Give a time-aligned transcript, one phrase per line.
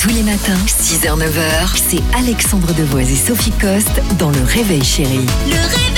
[0.00, 5.26] Tous les matins, 6h-9h, c'est Alexandre Devoise et Sophie Coste dans Le Réveil Chérie.
[5.46, 5.95] Le réveil.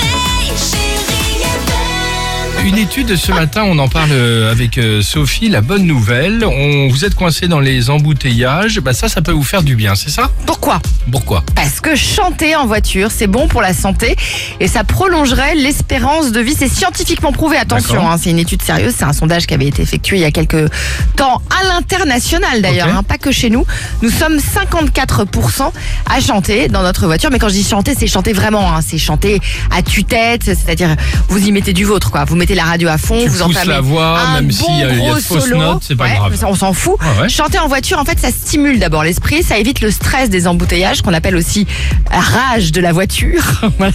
[2.65, 6.43] Une étude ce matin, on en parle euh, avec euh, Sophie, la bonne nouvelle.
[6.43, 9.95] On, vous êtes coincé dans les embouteillages, bah ça, ça peut vous faire du bien,
[9.95, 10.29] c'est ça?
[10.45, 10.81] Pourquoi?
[11.09, 11.43] Pourquoi?
[11.55, 14.15] Parce que chanter en voiture, c'est bon pour la santé
[14.59, 16.53] et ça prolongerait l'espérance de vie.
[16.57, 19.81] C'est scientifiquement prouvé, attention, hein, c'est une étude sérieuse, c'est un sondage qui avait été
[19.81, 20.69] effectué il y a quelques
[21.15, 23.65] temps à l'international d'ailleurs, hein, pas que chez nous.
[24.01, 25.71] Nous sommes 54%
[26.09, 28.97] à chanter dans notre voiture, mais quand je dis chanter, c'est chanter vraiment, hein, c'est
[28.97, 29.39] chanter
[29.71, 30.95] à tue-tête, c'est-à-dire
[31.29, 32.25] vous y mettez du vôtre, quoi.
[32.25, 34.77] Vous mettez la radio à fond, Tu vous entamez la voix, un même bon s'il
[34.79, 35.57] y a- y a gros de fausses solo.
[35.57, 36.45] notes, c'est pas Ouais, grave.
[36.47, 36.95] On s'en fout.
[37.01, 37.29] Ah ouais.
[37.29, 41.01] Chanter en voiture, en fait, ça stimule d'abord l'esprit, ça évite le stress des embouteillages,
[41.01, 41.67] qu'on appelle aussi
[42.11, 43.43] rage de la voiture.
[43.77, 43.93] voilà.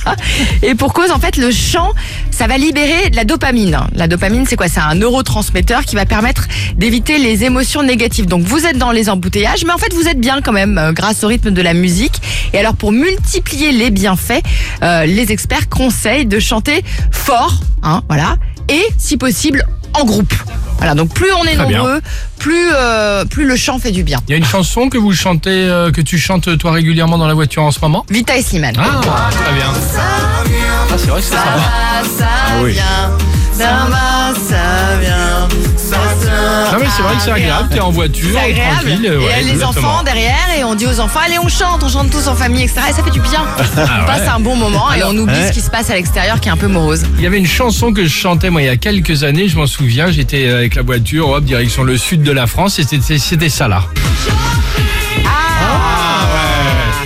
[0.62, 1.92] Et pour cause, en fait, le chant,
[2.30, 3.78] ça va libérer de la dopamine.
[3.94, 4.68] La dopamine, c'est quoi?
[4.68, 6.46] C'est un neurotransmetteur qui va permettre
[6.76, 8.26] d'éviter les émotions négatives.
[8.26, 10.92] Donc, vous êtes dans les embouteillages, mais en fait, vous êtes bien quand même euh,
[10.92, 12.20] grâce au rythme de la musique.
[12.54, 14.40] Et alors, pour multiplier les bienfaits,
[14.82, 18.36] euh, les experts conseillent de chanter fort, hein, voilà,
[18.68, 20.32] et si possible en groupe.
[20.78, 21.78] Voilà, donc plus on est Très bien.
[21.78, 22.00] nombreux,
[22.38, 24.20] plus, euh, plus le chant fait du bien.
[24.28, 27.26] Il y a une chanson que vous chantez, euh, que tu chantes toi régulièrement dans
[27.26, 28.06] la voiture en ce moment?
[28.08, 28.74] Vita et Slimane.
[28.78, 29.66] Ah, très bien.
[29.98, 31.60] Ah, c'est vrai que c'est sympa.
[32.18, 32.26] ça
[32.62, 32.72] oui.
[32.72, 33.10] vient,
[33.52, 34.83] ça va, ça
[36.96, 38.74] c'est vrai que c'est agréable, t'es en voiture, agréable.
[38.80, 39.04] tranquille.
[39.06, 39.88] et ouais, les exactement.
[39.88, 42.62] enfants derrière et on dit aux enfants allez on chante, on chante tous en famille,
[42.64, 42.80] etc.
[42.90, 43.44] Et ça fait du bien.
[43.76, 44.28] on Ah passe ouais.
[44.28, 45.48] un bon moment et Alors, on oublie ouais.
[45.48, 47.02] ce qui se passe à l'extérieur qui est un peu morose.
[47.18, 49.56] Il y avait une chanson que je chantais moi il y a quelques années, je
[49.56, 52.84] m'en souviens, j'étais avec la voiture, hop, direction le sud de la France, et
[53.18, 53.82] c'était ça là.
[55.26, 57.04] Ah ouais.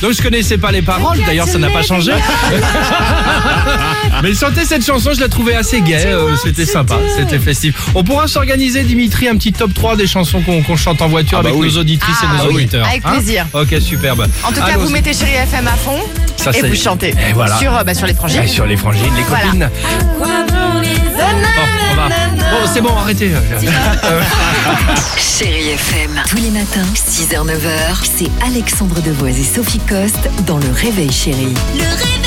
[0.00, 2.12] Donc je connaissais pas les paroles, d'ailleurs ça n'a pas changé.
[4.22, 7.74] Mais chanter cette chanson, je la trouvais assez gaie, euh, c'était sympa, c'était festif.
[7.94, 11.54] On pourra s'organiser, Dimitri, un petit top 3 des chansons qu'on chante en voiture avec
[11.54, 12.54] nos auditrices Ah, et nos oui.
[12.56, 12.86] auditeurs.
[12.86, 13.46] Avec Hein plaisir.
[13.52, 14.26] ok, superbe.
[14.44, 15.98] En tout cas, vous mettez Chéri FM à fond
[16.36, 17.56] Ça, et vous chantez Et voilà.
[17.58, 18.40] sur, euh, bah, sur les frangines.
[18.40, 19.44] Ouais, sur les frangines, les Voilà.
[19.46, 19.70] copines.
[20.18, 20.24] Bon,
[21.92, 22.08] on va.
[22.08, 23.30] Bon, c'est bon, arrêtez.
[25.18, 31.12] Chérie FM, tous les matins, 6h-9h, c'est Alexandre Devoise et Sophie Coste dans Le Réveil
[31.12, 31.54] Chérie.
[31.74, 32.17] Le réveil.